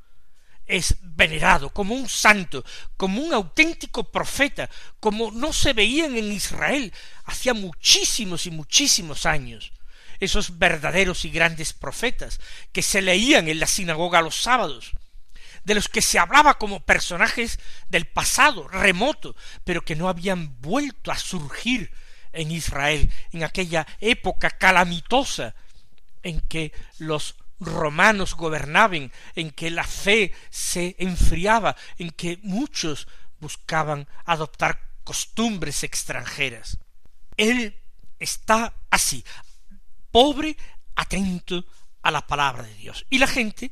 es 0.66 0.96
venerado 1.02 1.70
como 1.72 1.94
un 1.94 2.08
santo, 2.08 2.64
como 2.98 3.22
un 3.22 3.34
auténtico 3.34 4.12
profeta, 4.12 4.70
como 5.00 5.32
no 5.32 5.52
se 5.52 5.74
veían 5.74 6.16
en 6.16 6.32
Israel 6.32 6.94
hacía 7.26 7.54
muchísimos 7.54 8.46
y 8.46 8.52
muchísimos 8.52 9.26
años. 9.26 9.74
Esos 10.20 10.58
verdaderos 10.58 11.26
y 11.26 11.30
grandes 11.30 11.74
profetas 11.74 12.40
que 12.72 12.82
se 12.82 13.02
leían 13.02 13.50
en 13.50 13.60
la 13.60 13.68
sinagoga 13.68 14.22
los 14.22 14.42
sábados, 14.42 14.92
de 15.64 15.76
los 15.76 15.88
que 15.88 16.02
se 16.02 16.20
hablaba 16.20 16.58
como 16.58 16.82
personajes 16.82 17.60
del 17.90 18.06
pasado 18.06 18.68
remoto, 18.68 19.36
pero 19.64 19.84
que 19.84 19.96
no 19.96 20.10
habían 20.10 20.60
vuelto 20.62 21.12
a 21.12 21.18
surgir 21.18 21.92
en 22.34 22.52
Israel 22.52 23.12
en 23.32 23.44
aquella 23.44 23.88
época 24.00 24.50
calamitosa 24.50 25.56
en 26.24 26.42
que 26.42 26.74
los 26.98 27.36
romanos 27.60 28.36
gobernaban, 28.36 29.12
en 29.36 29.52
que 29.52 29.70
la 29.70 29.84
fe 29.84 30.34
se 30.50 30.96
enfriaba, 31.00 31.76
en 31.98 32.12
que 32.12 32.40
muchos 32.44 33.08
buscaban 33.40 34.08
adoptar 34.26 34.82
costumbres 35.04 35.84
extranjeras. 35.84 36.80
Él 37.38 37.80
está 38.20 38.74
así, 38.90 39.24
pobre, 40.12 40.58
atento 40.96 41.66
a 42.02 42.12
la 42.12 42.26
palabra 42.28 42.64
de 42.64 42.76
Dios. 42.76 43.06
Y 43.10 43.18
la 43.18 43.28
gente, 43.28 43.72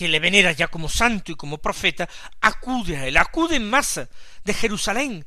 que 0.00 0.08
le 0.08 0.18
venera 0.18 0.52
ya 0.52 0.68
como 0.68 0.88
santo 0.88 1.30
y 1.30 1.34
como 1.34 1.58
profeta, 1.58 2.08
acude 2.40 2.96
a 2.96 3.06
él, 3.06 3.18
acude 3.18 3.56
en 3.56 3.68
masa 3.68 4.08
de 4.44 4.54
Jerusalén, 4.54 5.26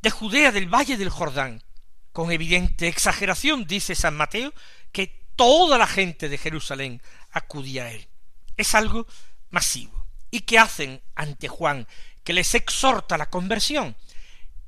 de 0.00 0.10
Judea, 0.10 0.52
del 0.52 0.72
valle 0.72 0.96
del 0.96 1.10
Jordán. 1.10 1.64
Con 2.12 2.30
evidente 2.30 2.86
exageración, 2.86 3.66
dice 3.66 3.96
San 3.96 4.16
Mateo, 4.16 4.54
que 4.92 5.08
toda 5.34 5.76
la 5.76 5.88
gente 5.88 6.28
de 6.28 6.38
Jerusalén 6.38 7.02
acudía 7.32 7.86
a 7.86 7.90
él. 7.90 8.06
Es 8.56 8.76
algo 8.76 9.08
masivo. 9.50 10.06
¿Y 10.30 10.42
qué 10.42 10.60
hacen 10.60 11.02
ante 11.16 11.48
Juan, 11.48 11.88
que 12.22 12.32
les 12.32 12.54
exhorta 12.54 13.18
la 13.18 13.28
conversión? 13.28 13.96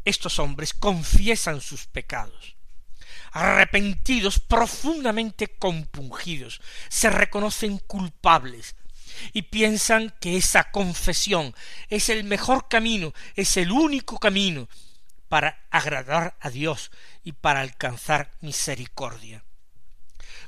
Estos 0.04 0.40
hombres 0.40 0.74
confiesan 0.74 1.60
sus 1.60 1.86
pecados. 1.86 2.56
Arrepentidos, 3.30 4.40
profundamente 4.40 5.46
compungidos, 5.46 6.60
se 6.88 7.08
reconocen 7.08 7.78
culpables 7.78 8.74
y 9.32 9.42
piensan 9.42 10.14
que 10.20 10.36
esa 10.36 10.70
confesión 10.70 11.54
es 11.88 12.08
el 12.08 12.24
mejor 12.24 12.68
camino, 12.68 13.14
es 13.34 13.56
el 13.56 13.70
único 13.70 14.18
camino 14.18 14.68
para 15.28 15.66
agradar 15.70 16.36
a 16.40 16.50
Dios 16.50 16.90
y 17.24 17.32
para 17.32 17.60
alcanzar 17.60 18.32
misericordia 18.40 19.44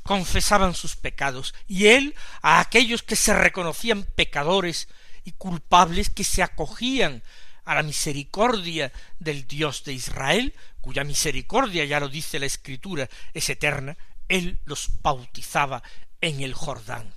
confesaban 0.03 0.75
sus 0.75 0.97
pecados, 0.97 1.55
y 1.67 1.87
él 1.87 2.15
a 2.43 2.61
aquellos 2.61 3.03
que 3.03 3.17
se 3.17 3.35
reconocían 3.35 4.05
pecadores 4.05 4.89
y 5.25 5.33
culpables 5.33 6.11
que 6.11 6.25
se 6.25 6.43
acogían 6.43 7.23
a 7.65 7.75
la 7.75 7.83
misericordia 7.83 8.93
del 9.19 9.47
Dios 9.47 9.85
de 9.85 9.93
Israel, 9.93 10.55
cuya 10.81 11.05
misericordia, 11.05 11.85
ya 11.85 12.01
lo 12.01 12.09
dice 12.09 12.39
la 12.39 12.47
Escritura, 12.47 13.09
es 13.35 13.49
eterna, 13.51 13.97
él 14.29 14.59
los 14.65 14.91
bautizaba 15.03 15.83
en 16.21 16.41
el 16.41 16.55
Jordán. 16.55 17.15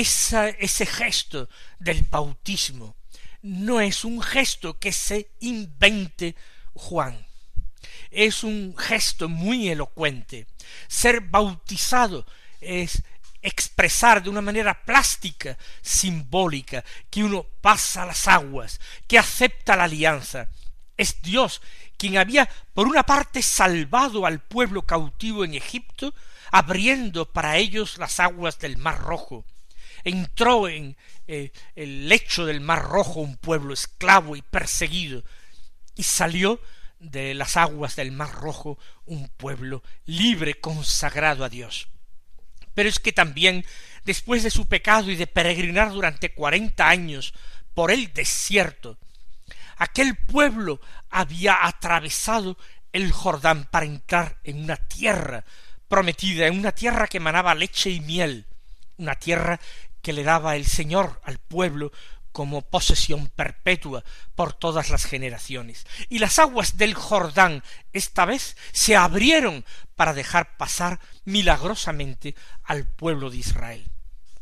Ese 0.00 0.86
gesto 0.86 1.48
del 1.78 2.02
bautismo 2.02 2.96
no 3.42 3.80
es 3.80 4.04
un 4.04 4.20
gesto 4.20 4.78
que 4.78 4.92
se 4.92 5.30
invente 5.40 6.34
Juan, 6.74 7.26
es 8.10 8.44
un 8.44 8.76
gesto 8.76 9.28
muy 9.28 9.68
elocuente. 9.68 10.46
Ser 10.88 11.20
bautizado 11.20 12.26
es 12.60 13.02
expresar 13.42 14.22
de 14.22 14.30
una 14.30 14.42
manera 14.42 14.84
plástica, 14.84 15.56
simbólica, 15.80 16.84
que 17.08 17.22
uno 17.22 17.44
pasa 17.60 18.04
las 18.04 18.26
aguas, 18.26 18.80
que 19.06 19.18
acepta 19.18 19.76
la 19.76 19.84
alianza. 19.84 20.48
Es 20.96 21.22
Dios 21.22 21.62
quien 21.96 22.18
había, 22.18 22.48
por 22.74 22.86
una 22.88 23.04
parte, 23.04 23.42
salvado 23.42 24.26
al 24.26 24.40
pueblo 24.40 24.82
cautivo 24.82 25.44
en 25.44 25.54
Egipto, 25.54 26.12
abriendo 26.50 27.32
para 27.32 27.56
ellos 27.56 27.98
las 27.98 28.20
aguas 28.20 28.58
del 28.58 28.76
Mar 28.76 29.00
Rojo. 29.00 29.44
Entró 30.06 30.68
en 30.68 30.96
eh, 31.26 31.50
el 31.74 32.08
lecho 32.08 32.46
del 32.46 32.60
Mar 32.60 32.84
Rojo 32.84 33.18
un 33.18 33.36
pueblo 33.36 33.74
esclavo 33.74 34.36
y 34.36 34.42
perseguido, 34.42 35.24
y 35.96 36.04
salió 36.04 36.60
de 37.00 37.34
las 37.34 37.56
aguas 37.56 37.96
del 37.96 38.12
Mar 38.12 38.32
Rojo 38.32 38.78
un 39.06 39.28
pueblo 39.28 39.82
libre, 40.04 40.60
consagrado 40.60 41.44
a 41.44 41.48
Dios. 41.48 41.88
Pero 42.72 42.88
es 42.88 43.00
que 43.00 43.10
también 43.10 43.64
después 44.04 44.44
de 44.44 44.50
su 44.50 44.66
pecado 44.66 45.10
y 45.10 45.16
de 45.16 45.26
peregrinar 45.26 45.90
durante 45.90 46.32
cuarenta 46.32 46.88
años 46.88 47.34
por 47.74 47.90
el 47.90 48.12
desierto, 48.12 48.98
aquel 49.76 50.14
pueblo 50.14 50.80
había 51.10 51.66
atravesado 51.66 52.56
el 52.92 53.10
Jordán 53.10 53.64
para 53.64 53.86
entrar 53.86 54.38
en 54.44 54.62
una 54.62 54.76
tierra 54.76 55.44
prometida, 55.88 56.46
en 56.46 56.60
una 56.60 56.70
tierra 56.70 57.08
que 57.08 57.18
manaba 57.18 57.56
leche 57.56 57.90
y 57.90 57.98
miel, 57.98 58.46
una 58.98 59.16
tierra 59.16 59.58
que 60.06 60.12
le 60.12 60.22
daba 60.22 60.54
el 60.54 60.66
Señor 60.66 61.20
al 61.24 61.38
pueblo 61.38 61.90
como 62.30 62.62
posesión 62.62 63.26
perpetua 63.26 64.04
por 64.36 64.52
todas 64.52 64.88
las 64.88 65.04
generaciones. 65.04 65.84
Y 66.08 66.20
las 66.20 66.38
aguas 66.38 66.76
del 66.76 66.94
Jordán 66.94 67.64
esta 67.92 68.24
vez 68.24 68.56
se 68.70 68.94
abrieron 68.94 69.64
para 69.96 70.14
dejar 70.14 70.56
pasar 70.58 71.00
milagrosamente 71.24 72.36
al 72.62 72.86
pueblo 72.86 73.30
de 73.30 73.38
Israel. 73.38 73.90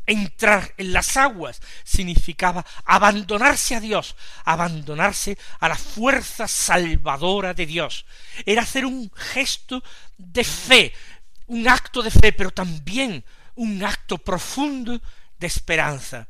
Entrar 0.05 0.75
en 0.77 0.93
las 0.93 1.17
aguas 1.17 1.59
significaba 1.83 2.63
abandonarse 2.85 3.73
a 3.73 3.79
Dios, 3.79 4.15
abandonarse 4.43 5.35
a 5.59 5.67
la 5.67 5.77
fuerza 5.77 6.47
salvadora 6.47 7.55
de 7.55 7.65
Dios. 7.65 8.05
Era 8.45 8.61
hacer 8.61 8.85
un 8.85 9.11
gesto 9.15 9.83
de 10.15 10.43
fe, 10.43 10.93
un 11.47 11.67
acto 11.67 12.03
de 12.03 12.11
fe, 12.11 12.33
pero 12.33 12.51
también 12.51 13.25
un 13.55 13.83
acto 13.83 14.19
profundo 14.19 15.01
de 15.39 15.47
esperanza 15.47 16.27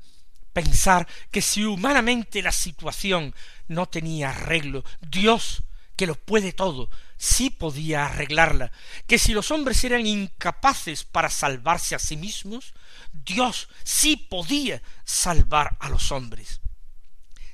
pensar 0.55 1.05
que 1.31 1.41
si 1.41 1.65
humanamente 1.65 2.41
la 2.41 2.53
situación 2.53 3.35
no 3.67 3.87
tenía 3.87 4.29
arreglo, 4.29 4.85
Dios, 5.01 5.63
que 5.97 6.07
lo 6.07 6.15
puede 6.15 6.53
todo, 6.53 6.89
sí 7.17 7.49
podía 7.49 8.05
arreglarla, 8.05 8.71
que 9.05 9.19
si 9.19 9.33
los 9.33 9.51
hombres 9.51 9.83
eran 9.83 10.07
incapaces 10.07 11.03
para 11.03 11.29
salvarse 11.29 11.93
a 11.93 11.99
sí 11.99 12.15
mismos, 12.15 12.73
Dios 13.11 13.67
sí 13.83 14.15
podía 14.15 14.81
salvar 15.03 15.75
a 15.81 15.89
los 15.89 16.13
hombres. 16.13 16.61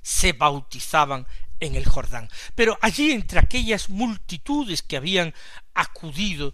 Se 0.04 0.34
bautizaban 0.34 1.26
en 1.60 1.74
el 1.74 1.88
Jordán. 1.88 2.30
Pero 2.54 2.78
allí 2.84 3.12
entre 3.12 3.40
aquellas 3.40 3.90
multitudes 3.90 4.84
que 4.84 4.98
habían 4.98 5.34
acudido 5.74 6.54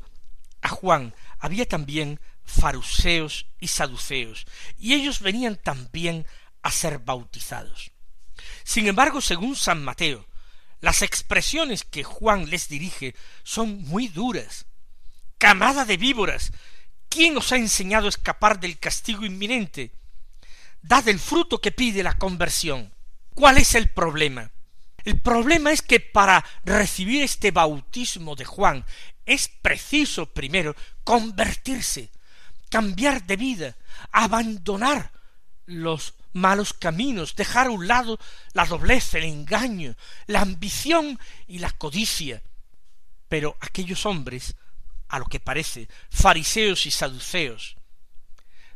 a 0.62 0.70
Juan, 0.70 1.14
había 1.40 1.68
también 1.68 2.22
fariseos 2.48 3.46
y 3.60 3.68
saduceos, 3.68 4.48
y 4.80 4.94
ellos 4.94 5.20
venían 5.20 5.58
también 5.58 6.26
a 6.64 6.72
ser 6.72 7.00
bautizados. 7.00 7.92
Sin 8.64 8.88
embargo, 8.88 9.22
según 9.22 9.56
San 9.56 9.84
Mateo, 9.84 10.26
las 10.80 11.02
expresiones 11.02 11.84
que 11.84 12.04
Juan 12.04 12.50
les 12.50 12.68
dirige 12.70 13.16
son 13.44 13.82
muy 13.84 14.08
duras. 14.08 14.66
Camada 15.38 15.86
de 15.86 15.98
víboras, 15.98 16.52
¿quién 17.10 17.38
os 17.38 17.52
ha 17.52 17.58
enseñado 17.58 18.06
a 18.06 18.10
escapar 18.10 18.60
del 18.60 18.80
castigo 18.80 19.26
inminente? 19.26 19.92
Dad 20.82 21.08
el 21.08 21.20
fruto 21.20 21.60
que 21.60 21.72
pide 21.72 22.04
la 22.04 22.18
conversión. 22.18 22.94
¿Cuál 23.34 23.58
es 23.58 23.76
el 23.76 23.90
problema? 23.90 24.52
El 25.04 25.20
problema 25.22 25.72
es 25.72 25.82
que 25.82 26.00
para 26.00 26.44
recibir 26.64 27.24
este 27.24 27.52
bautismo 27.52 28.36
de 28.36 28.46
Juan 28.46 28.86
es 29.26 29.48
preciso 29.48 30.34
primero 30.34 30.76
convertirse, 31.04 32.10
cambiar 32.70 33.26
de 33.26 33.36
vida, 33.36 33.76
abandonar 34.12 35.12
los 35.66 36.14
malos 36.34 36.74
caminos, 36.74 37.36
dejar 37.36 37.68
a 37.68 37.72
un 37.72 37.88
lado 37.88 38.20
la 38.54 38.66
doblez, 38.66 39.14
el 39.16 39.24
engaño, 39.24 39.96
la 40.28 40.42
ambición 40.42 41.20
y 41.48 41.60
la 41.60 41.72
codicia. 41.72 42.42
Pero 43.28 43.58
aquellos 43.60 44.06
hombres, 44.06 44.56
a 45.10 45.20
lo 45.20 45.26
que 45.26 45.40
parece, 45.40 45.90
fariseos 46.10 46.86
y 46.86 46.92
saduceos, 46.92 47.78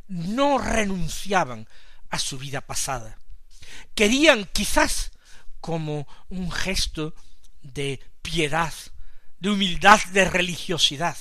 no 0.08 0.58
renunciaban 0.58 1.66
a 2.10 2.18
su 2.18 2.38
vida 2.38 2.60
pasada. 2.60 3.16
Querían 3.94 4.44
quizás 4.52 5.12
como 5.60 6.06
un 6.28 6.50
gesto 6.50 7.14
de 7.62 8.00
piedad, 8.20 8.74
de 9.38 9.50
humildad, 9.50 10.00
de 10.12 10.24
religiosidad, 10.28 11.16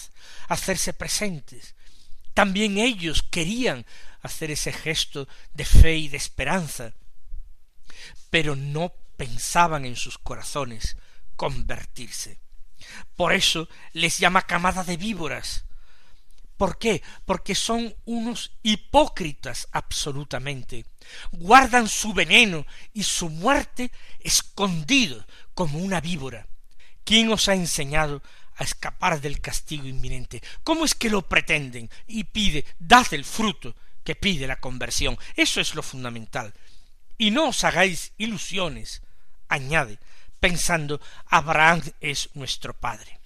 hacerse 0.47 0.93
presentes. 0.93 1.75
También 2.33 2.77
ellos 2.77 3.23
querían 3.23 3.85
hacer 4.21 4.51
ese 4.51 4.71
gesto 4.71 5.27
de 5.53 5.65
fe 5.65 5.97
y 5.97 6.07
de 6.07 6.17
esperanza, 6.17 6.93
pero 8.29 8.55
no 8.55 8.93
pensaban 9.17 9.85
en 9.85 9.95
sus 9.95 10.17
corazones 10.17 10.97
convertirse. 11.35 12.39
Por 13.15 13.33
eso 13.33 13.67
les 13.93 14.17
llama 14.17 14.43
camada 14.43 14.83
de 14.83 14.97
víboras. 14.97 15.65
¿Por 16.57 16.77
qué? 16.77 17.01
Porque 17.25 17.55
son 17.55 17.95
unos 18.05 18.51
hipócritas 18.61 19.67
absolutamente. 19.71 20.85
Guardan 21.31 21.87
su 21.87 22.13
veneno 22.13 22.65
y 22.93 23.03
su 23.03 23.29
muerte 23.29 23.91
escondido 24.19 25.25
como 25.55 25.79
una 25.79 26.01
víbora. 26.01 26.47
¿Quién 27.03 27.31
os 27.31 27.49
ha 27.49 27.55
enseñado 27.55 28.21
a 28.61 28.63
escapar 28.63 29.19
del 29.19 29.41
castigo 29.41 29.87
inminente? 29.87 30.41
¿Cómo 30.63 30.85
es 30.85 30.93
que 30.93 31.09
lo 31.09 31.23
pretenden? 31.23 31.89
Y 32.07 32.25
pide, 32.25 32.63
dad 32.77 33.11
el 33.11 33.25
fruto 33.25 33.75
que 34.03 34.15
pide 34.15 34.45
la 34.45 34.59
conversión. 34.59 35.17
Eso 35.35 35.59
es 35.59 35.73
lo 35.73 35.81
fundamental. 35.81 36.53
Y 37.17 37.31
no 37.31 37.49
os 37.49 37.63
hagáis 37.63 38.13
ilusiones, 38.17 39.01
añade, 39.49 39.97
pensando 40.39 41.01
Abraham 41.27 41.81
es 42.01 42.29
nuestro 42.35 42.73
Padre. 42.73 43.19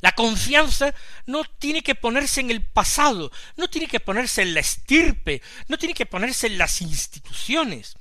La 0.00 0.12
confianza 0.12 0.92
no 1.26 1.44
tiene 1.44 1.82
que 1.82 1.94
ponerse 1.94 2.40
en 2.40 2.50
el 2.50 2.62
pasado, 2.62 3.30
no 3.56 3.70
tiene 3.70 3.86
que 3.86 4.00
ponerse 4.00 4.42
en 4.42 4.54
la 4.54 4.60
estirpe, 4.60 5.40
no 5.68 5.78
tiene 5.78 5.94
que 5.94 6.06
ponerse 6.06 6.48
en 6.48 6.58
las 6.58 6.82
instituciones. 6.82 7.96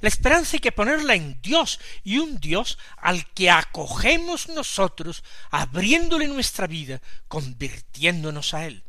La 0.00 0.08
esperanza 0.08 0.56
hay 0.56 0.60
que 0.60 0.72
ponerla 0.72 1.14
en 1.14 1.40
Dios 1.42 1.80
y 2.04 2.18
un 2.18 2.38
Dios 2.38 2.78
al 2.96 3.26
que 3.32 3.50
acogemos 3.50 4.48
nosotros, 4.48 5.24
abriéndole 5.50 6.28
nuestra 6.28 6.66
vida, 6.66 7.00
convirtiéndonos 7.28 8.54
a 8.54 8.66
Él. 8.66 8.84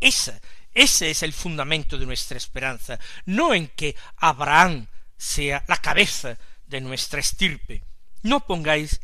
Esa 0.00 0.40
ese 0.72 1.10
es 1.10 1.22
el 1.22 1.32
fundamento 1.32 1.98
de 1.98 2.06
nuestra 2.06 2.36
esperanza, 2.36 2.98
no 3.24 3.54
en 3.54 3.68
que 3.68 3.96
Abraham 4.16 4.86
sea 5.16 5.64
la 5.66 5.76
cabeza 5.76 6.38
de 6.66 6.80
nuestra 6.80 7.20
estirpe. 7.20 7.82
No 8.22 8.46
pongáis 8.46 9.00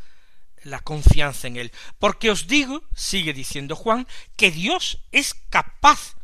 la 0.63 0.81
confianza 0.81 1.49
en 1.49 1.57
él, 1.57 1.73
porque 1.99 2.31
os 2.31 2.47
digo, 2.47 2.83
sigue 2.95 3.33
diciendo 3.33 3.75
Juan, 3.75 4.07
que 4.37 4.51
Dios 4.51 4.99
es 5.13 5.35
capaz 5.35 6.15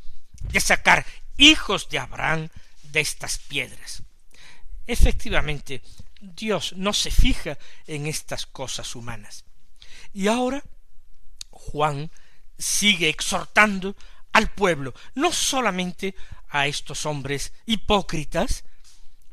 de 0.40 0.61
sacar 0.61 1.05
hijos 1.37 1.88
de 1.88 1.98
Abraham 1.98 2.48
de 2.85 3.00
estas 3.00 3.38
piedras. 3.38 4.02
Efectivamente, 4.87 5.83
Dios 6.21 6.75
no 6.77 6.92
se 6.92 7.11
fija 7.11 7.59
en 7.87 8.07
estas 8.07 8.47
cosas 8.47 8.95
humanas. 8.95 9.45
Y 10.12 10.29
ahora 10.29 10.62
Juan 11.51 12.11
sigue 12.59 13.09
exhortando 13.09 13.97
al 14.33 14.51
pueblo, 14.51 14.95
no 15.14 15.33
solamente 15.33 16.14
a 16.49 16.66
estos 16.66 17.07
hombres 17.07 17.53
hipócritas, 17.66 18.64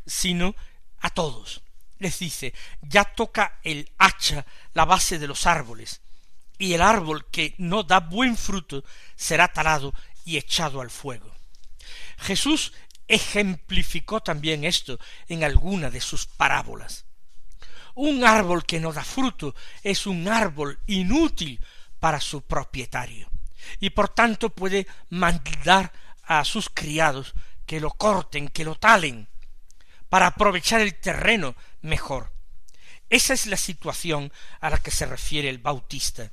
sino 0.06 0.56
a 1.00 1.10
todos. 1.10 1.62
Les 2.00 2.18
dice, 2.20 2.54
ya 2.82 3.04
toca 3.04 3.60
el 3.64 3.92
hacha 3.98 4.46
la 4.74 4.86
base 4.86 5.20
de 5.20 5.28
los 5.28 5.46
árboles, 5.46 6.02
y 6.58 6.74
el 6.74 6.82
árbol 6.82 7.30
que 7.30 7.56
no 7.58 7.84
da 7.84 8.00
buen 8.00 8.36
fruto 8.38 8.84
será 9.16 9.48
talado 9.48 9.94
y 10.26 10.38
echado 10.38 10.82
al 10.82 10.90
fuego. 10.90 11.34
Jesús 12.18 12.74
ejemplificó 13.10 14.22
también 14.22 14.64
esto 14.64 15.00
en 15.28 15.44
alguna 15.44 15.90
de 15.90 16.00
sus 16.00 16.26
parábolas. 16.28 17.06
Un 17.96 18.24
árbol 18.24 18.66
que 18.66 18.80
no 18.80 18.94
da 18.94 19.04
fruto 19.04 19.56
es 19.84 20.08
un 20.08 20.30
árbol 20.30 20.80
inútil 20.88 21.60
para 22.00 22.22
su 22.22 22.44
propietario 22.44 23.30
y 23.80 23.90
por 23.90 24.10
tanto 24.10 24.52
puede 24.52 24.88
mandar 25.10 25.92
a 26.24 26.46
sus 26.46 26.70
criados 26.70 27.34
que 27.66 27.80
lo 27.80 27.92
corten, 27.92 28.48
que 28.48 28.64
lo 28.64 28.76
talen, 28.76 29.28
para 30.08 30.28
aprovechar 30.28 30.80
el 30.82 30.96
terreno 30.96 31.56
mejor. 31.82 32.32
Esa 33.10 33.34
es 33.34 33.48
la 33.48 33.58
situación 33.58 34.32
a 34.62 34.70
la 34.70 34.78
que 34.78 34.92
se 34.92 35.06
refiere 35.06 35.50
el 35.50 35.58
bautista. 35.58 36.32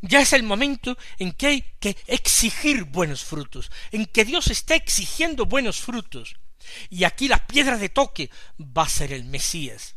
Ya 0.00 0.20
es 0.20 0.32
el 0.32 0.42
momento 0.42 0.96
en 1.18 1.32
que 1.32 1.46
hay 1.46 1.62
que 1.80 1.96
exigir 2.06 2.84
buenos 2.84 3.24
frutos, 3.24 3.70
en 3.90 4.06
que 4.06 4.24
Dios 4.24 4.48
está 4.48 4.74
exigiendo 4.74 5.46
buenos 5.46 5.80
frutos. 5.80 6.36
Y 6.90 7.04
aquí 7.04 7.28
la 7.28 7.46
piedra 7.46 7.76
de 7.76 7.88
toque 7.88 8.30
va 8.60 8.84
a 8.84 8.88
ser 8.88 9.12
el 9.12 9.24
Mesías. 9.24 9.96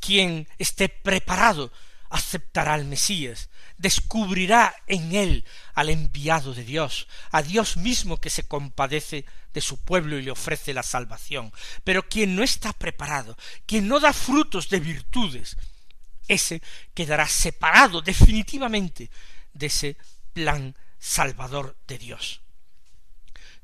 Quien 0.00 0.48
esté 0.58 0.88
preparado 0.88 1.72
aceptará 2.10 2.74
al 2.74 2.84
Mesías, 2.84 3.50
descubrirá 3.76 4.74
en 4.86 5.14
él 5.14 5.44
al 5.74 5.90
enviado 5.90 6.54
de 6.54 6.64
Dios, 6.64 7.06
a 7.30 7.42
Dios 7.42 7.76
mismo 7.76 8.20
que 8.20 8.30
se 8.30 8.46
compadece 8.46 9.24
de 9.52 9.60
su 9.60 9.78
pueblo 9.78 10.18
y 10.18 10.22
le 10.22 10.30
ofrece 10.30 10.74
la 10.74 10.82
salvación. 10.82 11.52
Pero 11.84 12.08
quien 12.08 12.36
no 12.36 12.42
está 12.42 12.72
preparado, 12.72 13.36
quien 13.66 13.88
no 13.88 14.00
da 14.00 14.12
frutos 14.12 14.68
de 14.68 14.80
virtudes, 14.80 15.56
ese 16.28 16.62
quedará 16.94 17.26
separado 17.26 18.00
definitivamente 18.00 19.10
de 19.52 19.66
ese 19.66 19.96
plan 20.32 20.76
salvador 20.98 21.76
de 21.86 21.98
Dios. 21.98 22.40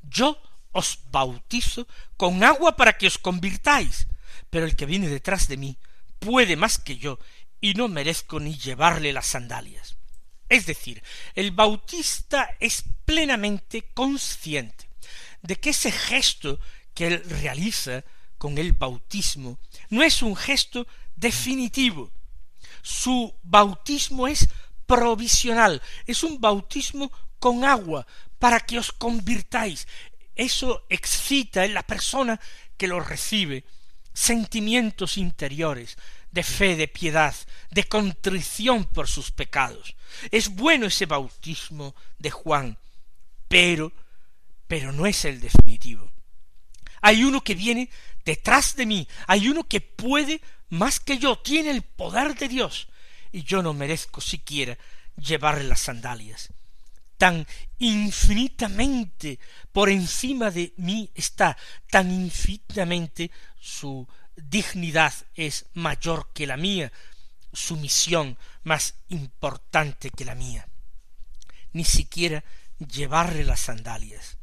Yo 0.01 0.41
os 0.71 0.99
bautizo 1.11 1.87
con 2.17 2.43
agua 2.43 2.75
para 2.75 2.97
que 2.97 3.07
os 3.07 3.17
convirtáis, 3.17 4.07
pero 4.49 4.65
el 4.65 4.75
que 4.75 4.85
viene 4.85 5.07
detrás 5.07 5.47
de 5.47 5.57
mí 5.57 5.77
puede 6.19 6.55
más 6.55 6.77
que 6.77 6.97
yo 6.97 7.19
y 7.61 7.73
no 7.73 7.87
merezco 7.87 8.39
ni 8.39 8.57
llevarle 8.57 9.13
las 9.13 9.27
sandalias. 9.27 9.95
Es 10.49 10.65
decir, 10.65 11.01
el 11.33 11.51
bautista 11.51 12.55
es 12.59 12.83
plenamente 13.05 13.89
consciente 13.93 14.89
de 15.41 15.55
que 15.55 15.71
ese 15.71 15.91
gesto 15.91 16.59
que 16.93 17.07
él 17.07 17.23
realiza 17.23 18.03
con 18.37 18.57
el 18.57 18.73
bautismo 18.73 19.59
no 19.89 20.03
es 20.03 20.21
un 20.21 20.35
gesto 20.35 20.87
definitivo. 21.15 22.11
Su 22.85 23.33
bautismo 23.41 24.27
es 24.27 24.47
provisional, 24.85 25.81
es 26.05 26.21
un 26.23 26.39
bautismo 26.39 27.11
con 27.39 27.63
agua 27.63 28.05
para 28.37 28.59
que 28.59 28.77
os 28.77 28.91
convirtáis. 28.91 29.87
Eso 30.35 30.85
excita 30.87 31.65
en 31.65 31.73
la 31.73 31.81
persona 31.81 32.39
que 32.77 32.87
lo 32.87 32.99
recibe 32.99 33.65
sentimientos 34.13 35.17
interiores 35.17 35.97
de 36.29 36.43
fe, 36.43 36.75
de 36.75 36.87
piedad, 36.87 37.33
de 37.71 37.85
contrición 37.85 38.85
por 38.85 39.07
sus 39.07 39.31
pecados. 39.31 39.95
Es 40.29 40.49
bueno 40.49 40.85
ese 40.85 41.07
bautismo 41.07 41.95
de 42.19 42.29
Juan, 42.29 42.77
pero, 43.47 43.93
pero 44.67 44.91
no 44.91 45.07
es 45.07 45.25
el 45.25 45.41
definitivo. 45.41 46.11
Hay 47.01 47.23
uno 47.23 47.43
que 47.43 47.55
viene 47.55 47.89
detrás 48.23 48.75
de 48.75 48.85
mí, 48.85 49.07
hay 49.25 49.47
uno 49.47 49.67
que 49.67 49.81
puede 49.81 50.39
más 50.69 50.99
que 50.99 51.17
yo, 51.17 51.39
tiene 51.39 51.71
el 51.71 51.81
poder 51.81 52.35
de 52.35 52.47
Dios, 52.47 52.87
y 53.31 53.43
yo 53.43 53.61
no 53.61 53.73
merezco 53.73 54.21
siquiera 54.21 54.77
llevarle 55.17 55.65
las 55.65 55.81
sandalias. 55.81 56.49
Tan 57.17 57.47
infinitamente 57.79 59.39
por 59.71 59.89
encima 59.89 60.51
de 60.51 60.73
mí 60.77 61.09
está, 61.15 61.57
tan 61.89 62.11
infinitamente 62.11 63.31
su 63.59 64.07
dignidad 64.35 65.13
es 65.33 65.65
mayor 65.73 66.31
que 66.33 66.45
la 66.45 66.57
mía, 66.57 66.91
su 67.53 67.77
misión 67.77 68.37
más 68.63 68.95
importante 69.09 70.09
que 70.09 70.25
la 70.25 70.35
mía. 70.35 70.67
Ni 71.71 71.85
siquiera 71.85 72.43
llevarle 72.79 73.45
las 73.45 73.61
sandalias. 73.61 74.37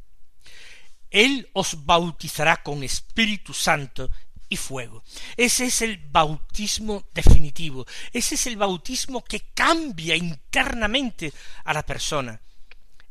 Él 1.11 1.49
os 1.53 1.85
bautizará 1.85 2.63
con 2.63 2.83
Espíritu 2.83 3.53
Santo 3.53 4.09
y 4.53 4.57
fuego. 4.57 5.03
Ese 5.35 5.65
es 5.65 5.81
el 5.81 5.97
bautismo 5.97 7.05
definitivo. 7.13 7.85
Ese 8.11 8.35
es 8.35 8.47
el 8.47 8.57
bautismo 8.57 9.23
que 9.23 9.41
cambia 9.53 10.15
internamente 10.15 11.33
a 11.65 11.73
la 11.73 11.83
persona 11.83 12.39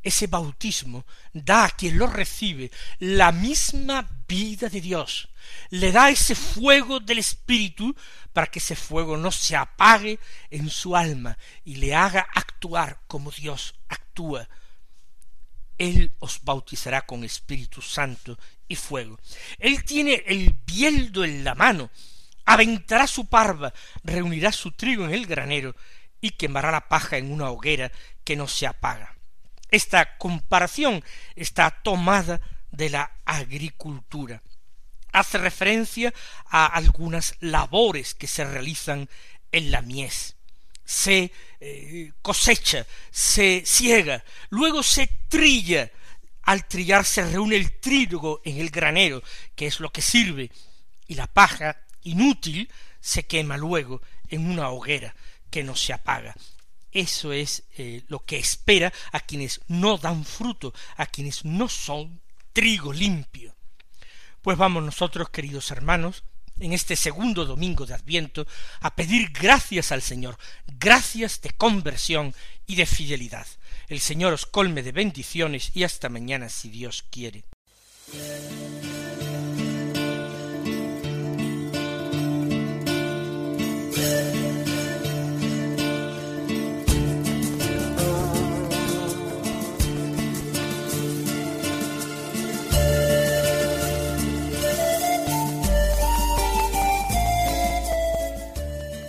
ese 0.02 0.26
bautismo 0.26 1.06
da 1.32 1.64
a 1.64 1.70
quien 1.70 1.98
lo 1.98 2.06
recibe 2.06 2.70
la 2.98 3.32
misma 3.32 4.08
vida 4.26 4.68
de 4.68 4.80
Dios, 4.80 5.28
le 5.70 5.92
da 5.92 6.10
ese 6.10 6.34
fuego 6.34 7.00
del 7.00 7.18
Espíritu 7.18 7.94
para 8.32 8.48
que 8.48 8.58
ese 8.58 8.74
fuego 8.74 9.16
no 9.16 9.30
se 9.30 9.56
apague 9.56 10.18
en 10.50 10.68
su 10.70 10.96
alma 10.96 11.38
y 11.64 11.76
le 11.76 11.94
haga 11.94 12.26
actuar 12.34 13.00
como 13.06 13.30
Dios 13.30 13.74
actúa. 13.88 14.48
Él 15.78 16.12
os 16.18 16.40
bautizará 16.42 17.02
con 17.02 17.24
Espíritu 17.24 17.82
Santo 17.82 18.38
y 18.72 18.76
fuego. 18.76 19.18
Él 19.58 19.84
tiene 19.84 20.22
el 20.26 20.54
bieldo 20.66 21.24
en 21.24 21.44
la 21.44 21.54
mano, 21.54 21.90
aventará 22.44 23.06
su 23.06 23.26
parva, 23.26 23.72
reunirá 24.02 24.50
su 24.50 24.72
trigo 24.72 25.04
en 25.04 25.12
el 25.12 25.26
granero 25.26 25.76
y 26.20 26.30
quemará 26.30 26.70
la 26.70 26.88
paja 26.88 27.18
en 27.18 27.30
una 27.30 27.50
hoguera 27.50 27.92
que 28.24 28.36
no 28.36 28.48
se 28.48 28.66
apaga. 28.66 29.16
Esta 29.70 30.16
comparación 30.18 31.04
está 31.36 31.70
tomada 31.82 32.40
de 32.70 32.90
la 32.90 33.12
agricultura. 33.24 34.42
Hace 35.12 35.38
referencia 35.38 36.12
a 36.46 36.66
algunas 36.66 37.34
labores 37.40 38.14
que 38.14 38.26
se 38.26 38.44
realizan 38.44 39.08
en 39.50 39.70
la 39.70 39.82
mies. 39.82 40.36
Se 40.84 41.30
eh, 41.60 42.12
cosecha, 42.22 42.86
se 43.10 43.62
ciega, 43.66 44.24
luego 44.48 44.82
se 44.82 45.08
trilla. 45.28 45.90
Al 46.42 46.66
trillar 46.66 47.04
se 47.04 47.24
reúne 47.24 47.56
el 47.56 47.78
trigo 47.78 48.40
en 48.44 48.58
el 48.58 48.70
granero, 48.70 49.22
que 49.54 49.66
es 49.66 49.80
lo 49.80 49.90
que 49.90 50.02
sirve, 50.02 50.50
y 51.06 51.14
la 51.14 51.26
paja 51.26 51.80
inútil 52.02 52.68
se 53.00 53.24
quema 53.24 53.56
luego 53.56 54.02
en 54.28 54.50
una 54.50 54.70
hoguera 54.70 55.14
que 55.50 55.62
no 55.62 55.76
se 55.76 55.92
apaga. 55.92 56.34
Eso 56.90 57.32
es 57.32 57.64
eh, 57.78 58.02
lo 58.08 58.24
que 58.24 58.38
espera 58.38 58.92
a 59.12 59.20
quienes 59.20 59.60
no 59.68 59.98
dan 59.98 60.24
fruto, 60.24 60.74
a 60.96 61.06
quienes 61.06 61.44
no 61.44 61.68
son 61.68 62.20
trigo 62.52 62.92
limpio. 62.92 63.54
Pues 64.42 64.58
vamos 64.58 64.82
nosotros, 64.82 65.30
queridos 65.30 65.70
hermanos, 65.70 66.24
en 66.58 66.72
este 66.72 66.96
segundo 66.96 67.44
domingo 67.44 67.86
de 67.86 67.94
Adviento, 67.94 68.46
a 68.80 68.94
pedir 68.94 69.30
gracias 69.30 69.90
al 69.90 70.02
Señor, 70.02 70.38
gracias 70.66 71.40
de 71.40 71.50
conversión 71.50 72.34
y 72.66 72.74
de 72.74 72.86
fidelidad. 72.86 73.46
El 73.92 74.00
Señor 74.00 74.32
os 74.32 74.46
colme 74.46 74.82
de 74.82 74.90
bendiciones 74.90 75.70
y 75.74 75.84
hasta 75.84 76.08
mañana 76.08 76.48
si 76.48 76.70
Dios 76.70 77.04
quiere. 77.10 77.44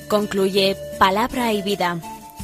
Concluye 0.09 0.75
Palabra 0.99 1.53
y 1.53 1.61
Vida, 1.61 2.01